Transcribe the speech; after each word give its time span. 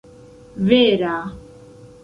vera 0.67 1.13